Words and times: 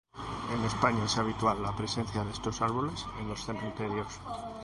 En 0.51 0.63
España 0.65 1.05
es 1.05 1.15
habitual 1.19 1.61
la 1.61 1.75
presencia 1.75 2.23
de 2.23 2.31
estos 2.31 2.63
árboles 2.63 3.05
en 3.19 3.27
los 3.27 3.45
cementerios. 3.45 4.19